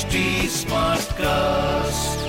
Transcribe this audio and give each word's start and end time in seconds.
HD 0.00 0.20
Smartcast. 0.48 2.20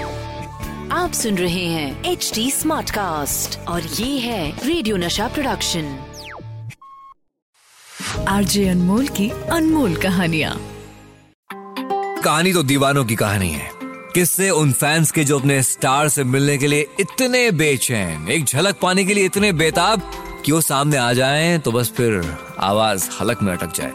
आप 0.92 1.12
सुन 1.14 1.38
रहे 1.38 1.66
हैं 1.66 2.04
एच 2.04 2.32
डी 2.36 2.52
स्मार्ट 2.52 2.90
कास्ट 2.90 3.68
और 3.68 3.82
ये 3.84 4.20
है 4.20 4.68
रेडियो 4.68 4.98
नशा 4.98 5.28
प्रोडक्शन 5.28 6.00
आरजे 8.28 8.68
अनमोल 8.70 9.08
की 9.08 9.30
अनमोल 9.30 9.96
कहानिया। 9.96 10.56
कहानी 12.22 12.54
तो 12.54 12.64
दीवानों 12.64 13.06
की 13.06 13.16
कहानी 13.16 13.50
है। 13.50 13.72
किससे 14.14 14.50
उन 14.50 14.72
फैंस 14.72 15.12
के 15.12 15.24
जो 15.24 15.40
अपने 15.40 15.64
स्टार 15.64 16.10
से 16.10 16.24
मिलने 16.24 16.58
के 16.58 16.68
लिए 16.68 16.88
इतने 17.00 17.52
बेचैन 17.52 18.28
एक 18.30 18.46
झलक 18.46 18.80
पाने 18.82 19.04
के 19.06 19.14
लिए 19.14 19.26
इतने 19.26 19.54
बेताब 19.54 20.12
कि 20.46 20.52
वो 20.52 20.62
सामने 20.62 20.98
आ 20.98 21.14
जाएँ 21.14 21.60
तो 21.60 21.72
बस 21.72 21.94
फिर 21.98 22.38
आवाज़ 22.60 23.10
हलक 23.22 23.44
में 23.44 23.54
अटक 23.54 23.74
जाए। 23.76 23.92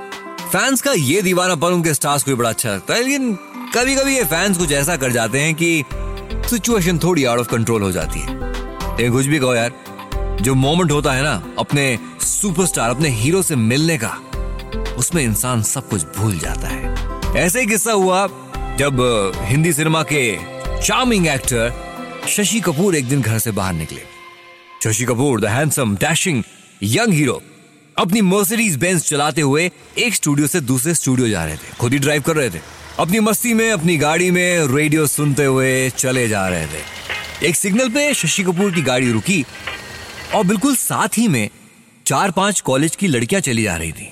फैंस 0.53 0.83
का 0.83 0.93
ये 0.93 1.23
दीवानापन 1.23 1.69
उनके 1.69 1.95
स्टार्स 1.95 2.23
को 2.23 2.31
भी 2.31 2.35
बड़ा 2.35 2.51
अच्छा 2.51 2.73
लगता 2.73 2.95
है 2.95 3.03
लेकिन 3.03 3.39
कभी 3.75 3.95
कभी 3.97 4.17
ये 4.17 4.25
फैंस 4.25 4.59
कुछ 4.59 4.73
ऐसा 4.73 4.97
कर 4.97 5.13
जाते 5.13 5.41
हैं 5.41 5.55
कि 5.55 5.85
सिचुएशन 6.51 6.99
थोड़ी 6.99 7.25
आउट 7.25 7.39
ऑफ़ 7.39 7.49
कंट्रोल 7.49 7.83
हो 7.83 7.93
जाती 7.93 8.21
है। 8.21 8.35
लेकिन 8.97 9.13
कुछ 9.13 9.27
भी 9.27 9.39
कहो 9.39 9.55
यार, 9.55 9.73
जो 10.41 10.55
मोमेंट 10.55 10.91
होता 10.93 11.13
है 11.13 11.23
ना, 11.23 11.43
अपने 11.59 11.99
सुपरस्टार 12.21 12.91
अपने 12.91 13.09
हीरो 13.09 13.43
से 13.43 13.57
मिलने 13.57 13.99
का, 14.03 14.11
उसमें 14.97 15.23
इंसान 15.23 15.63
सब 15.63 15.89
कुछ 15.89 16.03
भूल 16.17 16.39
जाता 16.39 16.69
है। 16.69 16.95
ऐसे 17.37 17.61
ही 17.61 17.67
किस्सा 17.67 17.93
हुआ 17.93 18.27
जब 18.79 19.33
हिंदी 19.37 19.73
सिनेमा 19.73 20.03
के 20.13 20.39
चार्मिंग 20.87 21.27
एक्टर 21.27 21.73
शशि 22.29 22.61
कपूर 22.61 22.97
एक 22.97 23.09
दिन 23.09 23.21
घर 23.21 23.39
से 23.39 23.51
बाहर 23.51 23.75
निकले। 23.75 24.03
Shashi 24.85 25.05
Kapoor 25.05 25.41
the 25.41 25.45
handsome 25.45 25.97
dashing 25.97 26.43
young 26.83 27.13
hero 27.13 27.43
अपनी 27.99 28.21
मर्सिडीज 28.21 28.77
बेंच 28.77 29.03
चलाते 29.03 29.41
हुए 29.41 29.71
एक 29.99 30.15
स्टूडियो 30.15 30.47
से 30.47 30.61
दूसरे 30.61 30.95
स्टूडियो 30.95 31.29
जा 31.29 31.45
रहे 31.45 31.57
थे। 31.57 31.77
खुद 31.81 31.93
ही 31.93 31.99
ड्राइव 31.99 32.23
कर 32.23 32.37
रहे 32.37 32.51
थे। 32.51 32.86
अपनी 32.99 33.21
मस्ती 33.21 33.55
में, 33.55 33.71
अपनी 33.71 33.97
गाड़ी 33.97 34.31
में 34.31 34.67
रेडियो 34.67 35.07
सुनते 35.07 35.45
हुए 35.45 35.91
चले 35.91 36.29
जा 36.29 36.49
रहे 36.49 36.67
थे। 36.67 37.49
एक 37.49 37.57
सिग्नल 37.57 37.89
पे 37.89 38.15
शशि 38.15 38.43
कपूर 38.43 38.71
की 38.75 38.83
गाड़ी 38.83 39.11
रुकी 39.13 39.45
और 40.35 40.45
बिल्कुल 40.45 40.77
साथ 40.77 41.19
ही 41.19 41.29
में 41.29 41.49
चार 42.07 42.31
पाँच 42.31 42.61
कॉलेज 42.61 42.97
की 42.97 43.07
लड़कियाँ 43.07 43.41
चली 43.41 43.63
जा 43.63 43.77
रही 43.77 43.93
थी। 43.93 44.09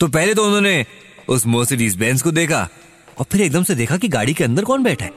तो 0.00 0.08
पहले 0.08 0.34
तो 0.34 0.44
उन्होंने 0.46 0.86
उस 1.28 1.46
मर्सिडीज 1.46 1.96
बेंच 1.96 2.22
को 2.22 2.30
देखा 2.30 2.68
और 3.18 3.26
फिर 3.32 3.40
एकदम 3.40 3.62
से 3.62 3.74
देखा 3.74 3.96
कि 3.96 4.08
गाड़ी 4.08 4.34
के 4.34 4.44
अंदर 4.44 4.64
कौन 4.64 4.82
बैठा 4.82 5.04
है। 5.04 5.10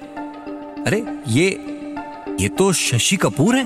अरे, 0.84 1.04
ये 1.28 1.50
ये 2.40 2.50
तो 2.50 2.74
शशि 2.74 3.16
कपूर 3.16 3.58
है। 3.58 3.66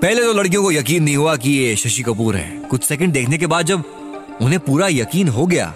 पहले 0.00 0.22
तो 0.22 0.32
लड़कियों 0.32 0.62
को 0.62 0.72
यकीन 0.72 1.02
नहीं 1.02 1.16
हुआ 1.16 1.36
कि 1.36 1.50
ये 1.50 1.76
शशि 1.76 2.02
कपूर 2.02 2.36
है। 2.36 2.48
कुछ 2.60 2.84
सेकंड 2.84 3.12
देखने 3.12 3.38
के 3.38 3.46
बाद 3.46 3.66
जब 3.66 3.84
उन्हें 4.40 4.60
पूरा 4.60 4.88
यकीन 4.88 5.28
हो 5.28 5.46
गया 5.46 5.74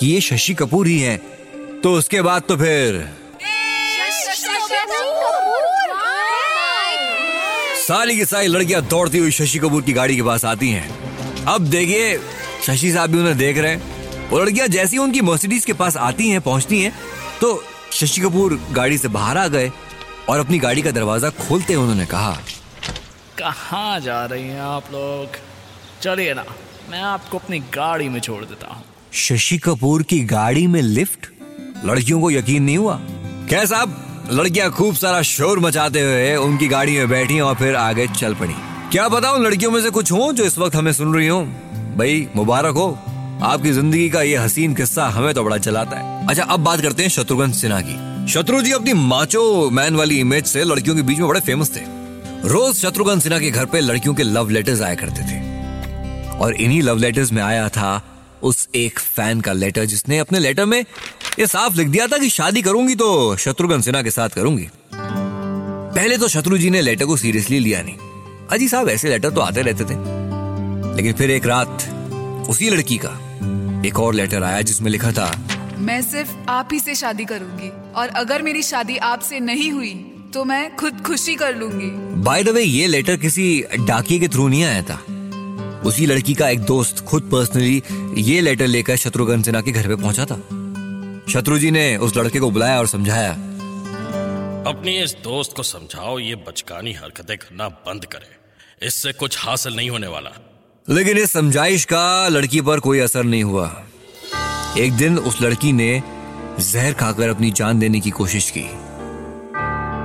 कि 0.00 0.06
ये 0.06 0.20
शशि 0.20 0.54
कपूर 0.54 0.86
ही 0.86 0.98
है 1.00 1.37
तो 1.82 1.92
उसके 1.94 2.20
बाद 2.22 2.42
तो 2.48 2.56
फिर 2.56 3.08
सारी 7.78 8.16
की 8.16 8.24
सारी 8.24 8.46
लड़कियाँ 8.46 8.80
दौड़ती 8.84 9.18
हुई 9.18 9.30
शशि 9.30 9.58
कपूर 9.58 9.82
की 9.82 9.92
गाड़ी 9.92 10.16
के 10.16 10.22
पास 10.22 10.44
आती 10.44 10.70
हैं। 10.70 11.44
अब 11.48 11.66
देखिए 11.66 12.18
शशि 12.66 12.90
साहब 12.92 13.10
भी 13.10 13.18
उन्हें 13.18 13.36
देख 13.38 13.58
रहे 13.58 13.72
हैं। 13.72 14.28
वो 14.30 14.38
लड़कियाँ 14.40 14.66
जैसी 14.68 14.96
ही 14.96 15.02
उनकी 15.02 15.20
मर्सिडीज 15.20 15.64
के 15.64 15.72
पास 15.72 15.96
आती 15.96 16.28
हैं 16.30 16.40
पहुँचती 16.40 16.80
हैं। 16.82 16.92
तो 17.40 17.62
शशि 17.92 18.20
कपूर 18.20 18.58
गाड़ी 18.72 18.98
से 18.98 19.08
बाहर 19.08 19.38
आ 19.38 19.46
गए 19.48 19.70
और 20.28 20.40
अपनी 20.40 20.58
गाड़ी 20.58 20.82
का 20.82 20.90
दरवाज़ा 20.90 21.30
खोलते 21.38 21.74
हुए 21.74 21.82
उन्होंने 21.82 22.06
कहा 22.06 22.36
कहाँ 23.38 24.00
जा 24.00 24.24
रही 24.24 24.48
हैं 24.48 24.60
आप 24.60 24.92
लोग? 24.92 25.36
चलिए 26.02 26.34
ना 26.34 26.44
मैं 26.90 27.00
आपको 27.02 27.38
अपनी 27.38 27.58
गाड़ी 27.74 28.08
में 28.08 28.20
छोड़ 28.20 28.44
देता 28.44 28.74
हूँ। 28.74 28.84
शशि 29.16 29.58
कपूर 29.58 30.02
की 30.02 30.20
गाड़ी 30.26 30.66
में 30.66 30.80
लिफ्ट? 30.82 31.26
लड़कियों 31.84 32.20
को 32.20 32.30
यकीन 32.30 32.62
नहीं 32.62 32.78
हुआ? 32.78 32.98
क्या 33.48 33.64
साहब, 33.64 34.28
लड़कियाँ 34.32 34.70
खूब 34.70 34.94
सारा 34.94 35.22
शोर 35.22 35.58
मचाते 35.58 36.00
हुए 36.00 36.34
उनकी 36.36 36.68
गाड़ी 36.68 36.96
में 36.98 37.08
बैठी 37.08 37.40
और 37.40 37.54
फिर 37.54 37.76
आगे 37.76 38.06
चल 38.08 38.34
पड़ी। 38.34 38.54
क्या 38.92 39.06
उन 39.06 39.42
लड़कियों 39.44 39.70
में 39.70 39.80
से 39.82 39.90
कुछ 39.90 40.12
हो 40.12 40.32
जो 40.32 40.44
इस 40.44 40.58
वक्त 40.58 40.76
हमें 40.76 40.92
सुन 40.92 41.14
रही 41.14 41.26
हो? 41.26 41.40
भाई, 41.98 42.28
मुबारक 42.36 42.74
हो। 42.74 42.98
आपकी 43.42 43.72
ज़िंदगी 43.72 44.08
का 44.10 44.22
ये 44.22 44.36
हसीन 44.36 44.74
किस्सा 44.74 45.06
हमें 45.08 45.32
तो 45.34 45.44
बड़ा 45.44 45.58
चलाता 45.58 45.96
है। 45.96 46.26
अच्छा 46.28 46.42
अब 46.42 46.60
बात 46.60 46.80
करते 46.80 47.02
हैं 47.02 47.10
शत्रुघ्न 47.10 47.52
सिन्हा 47.52 47.80
की। 47.80 48.26
शत्रु 48.32 48.62
जी 48.62 48.72
अपनी 48.72 48.92
माचो 48.92 49.70
मैन 49.70 49.96
वाली 49.96 50.18
इमेज 50.20 50.46
से 50.46 50.64
लड़कियों 50.64 50.96
के 50.96 51.02
बीच 51.02 51.18
में 51.18 51.28
बड़े 51.28 51.40
फ़ेमस 51.40 51.76
थे। 51.76 51.80
रोज 52.48 52.74
शत्रुघ्न 52.76 53.20
सिन्हा 53.20 53.38
के 53.38 53.50
घर 53.50 53.64
पे 53.64 53.80
लड़कियों 53.80 54.14
के 54.14 54.22
लव 54.22 54.50
लेटर्स 54.50 54.82
आया 54.82 54.94
करते 54.94 55.22
थे। 55.22 56.36
और 56.38 56.54
इन्हीं 56.54 56.82
लव 56.82 56.98
लेटर्स 56.98 57.32
में 57.32 57.42
आया 57.42 57.68
था 57.68 58.00
उस 58.42 58.68
एक 58.74 58.98
फ़ैन 58.98 59.40
का 59.40 59.52
लेटर 59.52 59.84
जिसने 59.84 60.18
अपने 60.18 60.38
लेटर 60.38 60.64
में 60.64 60.84
ये 61.38 61.46
साफ़ 61.46 61.76
लिख 61.76 61.88
दिया 61.88 62.06
था 62.06 62.18
कि 62.18 62.28
शादी 62.30 62.62
करूँगी 62.62 62.94
तो 62.94 63.36
शत्रुघ्न 63.36 63.80
सिन्हा 63.80 64.02
के 64.02 64.10
साथ 64.10 64.28
करूँगी। 64.28 64.68
पहले 64.94 66.16
तो 66.18 66.28
शत्रु 66.28 66.58
जी 66.58 66.70
ने 66.70 66.80
लेटर 66.82 67.06
को 67.06 67.16
सीरियसली 67.16 67.58
लिया 67.58 67.82
नहीं। 67.82 67.94
अजी 68.50 68.68
साहब 68.68 68.88
ऐसे 68.88 69.08
लेटर 69.08 69.30
तो 69.30 69.40
आते 69.40 69.62
रहते 69.62 69.84
थे। 69.84 69.94
लेकिन 70.96 71.12
फिर 71.12 71.30
एक 71.30 71.46
रात 71.46 71.84
उसी 72.50 72.70
लड़की 72.70 72.98
का 73.04 73.10
एक 73.86 73.98
और 73.98 74.14
लेटर 74.14 74.42
आया 74.42 74.60
जिसमें 74.62 74.90
लिखा 74.90 75.12
था 75.12 75.30
मैं 75.78 76.00
सिर्फ़ 76.02 76.34
आप 76.48 76.68
ही 76.72 76.80
से 76.80 76.94
शादी 76.94 77.24
करूँगी 77.24 77.70
और 77.96 78.08
अगर 78.08 78.42
मेरी 78.42 78.62
शादी 78.62 78.96
आपसे 78.96 79.40
नहीं 79.40 79.70
हुई 79.72 79.94
तो 80.34 80.44
मैं 80.44 80.76
खुद 80.76 81.00
खुशी 81.06 81.34
कर 81.34 81.56
लूँगी। 81.56 81.90
बाय 82.22 82.44
द 82.44 82.48
वे 82.48 82.62
ये 82.62 82.86
लेटर 82.86 83.16
किसी 83.16 83.64
डाकिए 83.80 84.18
के 84.18 84.28
थ्रू 84.28 84.48
नहीं 84.48 84.64
आया 84.64 84.82
था। 84.82 85.00
उसी 85.86 86.06
लड़की 86.06 86.34
का 86.34 86.48
एक 86.48 86.60
दोस्त 86.60 87.04
खुद 87.04 87.28
पर्सनली 87.32 87.82
ये 88.22 88.40
लेटर 88.40 88.66
लेकर 88.66 88.96
शत्रुघ्न 88.96 89.42
सिन्हा 89.42 89.62
के 89.62 89.72
घर 89.72 89.88
पे 89.88 89.96
पहुँचा 89.96 90.24
था। 90.24 90.40
शत्रु 91.28 91.58
जी 91.58 91.70
ने 91.70 91.96
उस 91.96 92.16
लड़के 92.16 92.40
को 92.40 92.50
बुलाया 92.50 92.78
और 92.78 92.86
समझाया। 92.86 93.32
अपनी 94.66 95.02
इस 95.02 95.16
दोस्त 95.24 95.52
को 95.56 95.62
समझाओ 95.62 96.18
ये 96.18 96.34
बचकानी 96.34 96.92
हरकतें 96.92 97.38
करना 97.38 97.68
बंद 97.68 98.04
करे। 98.04 98.86
इससे 98.86 99.12
कुछ 99.12 99.38
हासिल 99.38 99.76
नहीं 99.76 99.90
होने 99.90 100.06
वाला। 100.06 100.30
लेकिन 100.90 101.18
इस 101.18 101.32
समझाइश 101.32 101.84
का 101.84 102.28
लड़की 102.28 102.60
पर 102.60 102.80
कोई 102.80 102.98
असर 102.98 103.24
नहीं 103.24 103.42
हुआ। 103.44 103.84
एक 104.78 104.92
दिन 104.92 105.18
उस 105.18 105.42
लड़की 105.42 105.72
ने 105.72 106.02
जहर 106.60 106.92
खाकर 106.92 107.28
अपनी 107.28 107.50
जान 107.50 107.78
देने 107.78 108.00
की 108.00 108.10
कोशिश 108.10 108.52
की। 108.56 108.66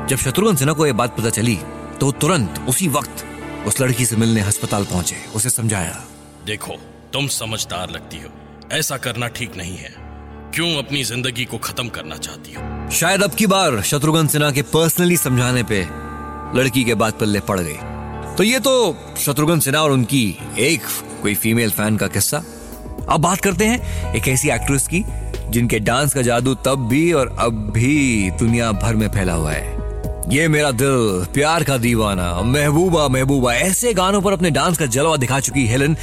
जब 0.09 0.17
शत्रुघ्न 0.17 0.55
सिन्हा 0.55 0.75
को 0.75 0.88
यह 0.88 0.94
बात 0.94 1.17
पता 1.17 1.29
चली 1.29 1.57
तो 2.00 2.11
तुरंत 2.11 2.66
उसी 2.69 2.88
वक्त 2.88 3.25
उस 3.67 3.81
लड़की 3.81 4.05
से 4.05 4.16
मिलने 4.16 4.41
अस्पताल 4.41 4.85
पहुँचे। 4.85 5.16
उसे 5.35 5.50
समझाया। 5.50 6.03
देखो 6.45 6.73
तुम 7.13 7.28
समझदार 7.28 7.90
लगती 7.90 8.17
हो। 8.17 8.29
ऐसा 8.72 8.97
करना 8.97 9.28
ठीक 9.28 9.55
नहीं 9.55 9.78
है। 9.78 10.03
क्यों 10.53 10.68
अपनी 10.78 11.03
ज़िंदगी 11.03 11.44
को 11.46 11.58
खत्म 11.58 11.88
करना 11.90 12.16
चाहती 12.18 12.53
हो? 12.53 12.90
शायद 12.91 13.24
अब 13.24 13.31
की 13.31 13.46
बार 13.47 13.81
शत्रुघ्न 13.81 14.28
सिन्हा 14.28 14.50
के 14.52 14.62
पर्सनली 14.69 15.18
समझाने 15.18 15.64
पे 15.64 15.80
लड़की 16.56 16.84
के 16.84 16.94
बात 16.96 17.19
पल्ले 17.19 17.40
पड़ 17.40 17.59
गई 17.59 18.36
तो 18.38 18.44
ये 18.44 18.59
तो 18.59 18.74
शत्रुघ्न 19.19 19.59
सिन्हा 19.59 19.81
और 19.81 19.91
उनकी 19.91 20.24
एक 20.59 20.81
कोई 21.22 21.36
फीमेल 21.36 21.72
फ़ैन 21.72 21.97
का 21.97 22.08
किस्सा। 22.08 22.44
अब 23.09 23.22
बात 23.22 23.41
करते 23.41 23.66
हैं 23.66 24.14
एक 24.16 24.28
ऐसी 24.28 24.50
एक्ट्रेस 24.50 24.88
की, 24.88 25.03
जिनके 25.50 25.80
डांस 25.81 26.14
का 26.14 26.22
जादू 26.22 26.53
तब 26.66 26.88
भी 26.90 27.12
और 27.14 27.35
अब 27.40 27.70
भी 27.74 28.30
दुनिया 28.40 28.72
भर 28.74 28.96
में 28.96 29.08
फैला 29.09 29.34
हुआ 29.34 29.52
है। 29.52 29.81
ये 30.30 30.47
मेरा 30.47 30.72
दिल, 30.74 31.25
प्यार 31.34 31.64
का 31.64 31.78
दीवाना, 31.78 32.31
महबूबा 32.44 33.08
महबूबा, 33.08 33.53
ऐसे 33.53 33.94
गानों 33.94 34.22
पर 34.22 34.34
अपने 34.34 34.50
डांस 34.52 34.78
का 34.78 34.85
जलवा 34.88 35.18
दिखा 35.18 35.40
चुकी 35.40 35.66
हेलन। 35.68 35.96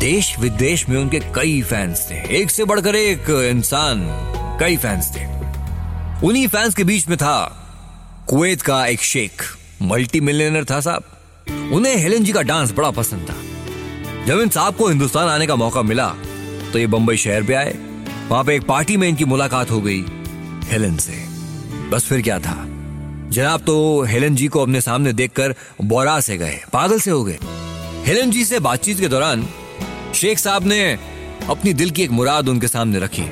देश 0.00 0.38
विदेश 0.38 0.88
में 0.88 0.96
उनके 0.96 1.18
कई 1.34 1.60
फैंस 1.62 2.06
थे। 2.10 2.16
एक 2.36 2.50
से 2.50 2.64
बढ़कर 2.64 2.96
एक 2.96 3.30
इंसान 3.50 4.06
कई 4.60 4.76
फैंस 4.76 5.10
थे। 5.16 5.24
उन्हीं 6.26 6.46
फैंस 6.48 6.74
के 6.74 6.84
बीच 6.84 7.08
में 7.08 7.16
था 7.18 7.36
कुवैत 8.28 8.62
का 8.62 8.86
एक 8.86 9.02
शेख। 9.02 9.42
मल्टी 9.82 10.20
मिलियनर 10.20 10.64
था 10.64 10.80
साहब। 10.80 11.72
उन्हें 11.72 11.96
हेलन 11.96 12.24
जी 12.24 12.32
का 12.32 12.42
डांस 12.42 12.72
बड़ा 12.72 12.90
पसंद 12.90 13.26
था। 13.30 14.24
जब 14.26 14.40
इन 14.40 14.48
साहब 14.48 14.76
को 14.76 14.88
हिंदुस्तान 14.88 15.28
आने 15.28 15.46
का 15.46 15.56
मौका 15.56 15.82
मिला 15.82 16.08
तो 16.72 16.78
ये 16.78 16.86
बंबई 16.86 17.16
शहर 17.16 17.42
पे 17.42 17.54
आए। 17.54 17.76
वहाँ 18.28 18.44
पे 18.44 18.56
एक 18.56 18.66
पार्टी 18.66 18.96
में 18.96 19.08
इनकी 19.08 19.24
मुलाकात 19.24 19.70
हो 19.70 19.80
गई 19.80 20.04
हेलन 20.64 20.96
से। 20.96 21.24
बस 21.90 22.04
फिर 22.04 22.22
क्या 22.22 22.38
था? 22.38 22.64
जनाब 23.30 23.60
तो 23.60 24.02
हेलन 24.02 24.34
जी 24.36 24.48
को 24.48 24.62
अपने 24.62 24.80
सामने 24.80 25.12
देखकर 25.12 25.54
बोरा 25.82 26.18
से 26.20 26.36
गए, 26.38 26.60
पागल 26.72 27.00
से 27.00 27.10
हो 27.10 27.24
गए। 27.24 27.38
हेलन 28.04 28.30
जी 28.30 28.44
से 28.44 28.58
बातचीत 28.60 29.00
के 29.00 29.08
दौरान 29.08 29.48
शेख 30.14 30.38
साहब 30.38 30.66
ने 30.66 30.80
अपनी 31.50 31.72
दिल 31.72 31.90
की 31.90 32.02
एक 32.02 32.10
मुराद 32.10 32.48
उनके 32.48 32.68
सामने 32.68 32.98
रखी। 32.98 33.24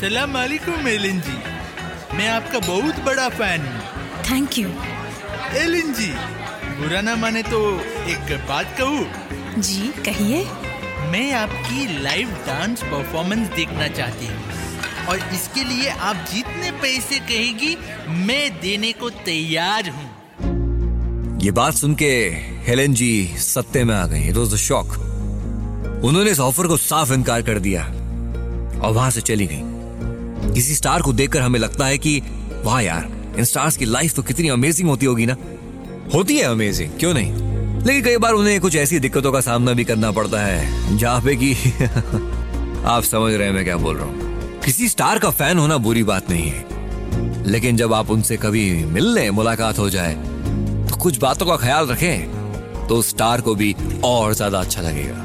सलाम 0.00 0.32
वालेकुम 0.32 0.88
एलिन 0.88 1.20
जी। 1.20 2.16
मैं 2.16 2.28
आपका 2.28 2.58
बहुत 2.58 3.00
बड़ा 3.04 3.28
फ़ैन 3.28 3.60
हूँ। 3.62 3.80
थैंक 4.30 4.58
यू 4.58 4.68
एलिन 5.58 5.92
जी 5.92 6.12
बुरा 6.80 7.00
ना 7.00 7.14
माने 7.16 7.42
तो 7.42 7.60
एक 8.10 8.32
बात 8.48 8.76
कहूँ? 8.78 9.04
जी 9.58 9.88
कहिए। 10.06 10.44
मैं 11.10 11.32
आपकी 11.34 12.02
लाइव 12.02 12.30
डांस 12.46 12.82
परफॉर्मेंस 12.82 13.48
देखना 13.56 13.88
चाहती 13.88 14.26
हूँ। 14.26 15.06
और 15.08 15.18
इसके 15.34 15.64
लिए 15.64 15.88
आप 15.88 16.26
जितने 16.32 16.70
पैसे 16.82 17.18
कहेगी 17.18 17.76
मैं 18.26 18.50
देने 18.60 18.92
को 18.92 19.10
तैयार 19.10 19.88
हूँ। 19.88 20.08
ये 21.42 21.50
बात 21.50 21.74
सुन 21.74 21.94
के 21.94 22.12
हेलन 22.66 22.94
जी 22.94 23.12
सत्ते 23.38 23.84
में 23.84 23.94
आ 23.94 24.06
गई 24.06 24.28
इट 24.28 24.36
वॉज़ 24.36 24.54
द 24.54 24.58
शॉक 24.58 24.98
उन्होंने 26.04 26.30
इस 26.30 26.40
ऑफ़र 26.40 26.66
को 26.66 26.76
साफ़ 26.76 27.12
इनकार 27.12 27.42
कर 27.42 27.58
दिया 27.58 27.82
और 28.80 28.92
वहाँ 28.92 29.10
से 29.10 29.20
चली 29.20 29.46
गई। 29.46 30.52
किसी 30.54 30.74
स्टार 30.74 31.02
को 31.02 31.12
देखकर 31.12 31.40
हमें 31.40 31.58
लगता 31.60 31.86
है 31.86 31.98
कि, 31.98 32.20
वाह 32.64 32.80
यार, 32.80 33.08
इन 33.38 33.44
स्टार्स 33.44 33.76
की 33.76 33.84
लाइफ 33.84 34.14
तो 34.14 34.22
कितनी 34.22 34.48
अमेजिंग 34.48 34.88
होती 34.88 35.06
होगी 35.06 35.26
ना? 35.26 35.36
होती 36.14 36.36
है 36.36 36.44
अमेजिंग 36.44 36.90
क्यों 37.00 37.12
नहीं? 37.14 37.32
लेकिन 37.84 38.02
कई 38.02 38.16
बार 38.16 38.32
उन्हें 38.32 38.60
कुछ 38.60 38.76
ऐसी 38.76 38.98
दिक्कतों 38.98 39.32
का 39.32 39.40
सामना 39.40 39.72
भी 39.72 39.84
करना 39.84 40.10
पड़ता 40.12 40.40
है, 40.40 40.96
जहाँ 40.98 41.20
पे 41.20 41.36
कि 41.36 41.52
आप 42.86 43.02
समझ 43.02 43.32
रहे 43.34 43.46
हैं 43.46 43.54
मैं 43.54 43.64
क्या 43.64 43.76
बोल 43.76 43.96
रहा 43.96 44.06
हूँ। 44.06 44.60
किसी 44.64 44.88
स्टार 44.88 45.18
का 45.18 45.30
फ़ैन 45.30 45.58
होना 45.58 45.76
बुरी 45.78 46.02
बात 46.02 46.30
नहीं 46.30 46.50
है। 46.50 46.68
लेकिन 47.46 47.76
जब 47.76 47.92
आप 47.94 48.10
उनसे 48.10 48.36
कभी 48.36 48.70
मिलने 48.84 49.30
मुलाकात 49.30 49.78
हो 49.78 49.88
जाए 49.90 50.14
तो 50.90 50.96
कुछ 50.96 51.18
बातों 51.18 51.46
का 51.46 51.56
ख्याल 51.56 51.86
रखें 51.86 52.86
तो 52.88 53.00
स्टार 53.02 53.40
को 53.40 53.54
भी 53.54 53.74
और 54.04 54.34
ज़्यादा 54.34 54.60
अच्छा 54.60 54.82
लगेगा। 54.82 55.24